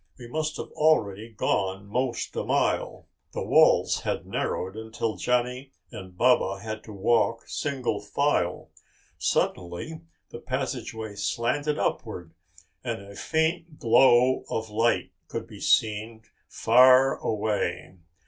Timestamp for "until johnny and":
4.75-6.17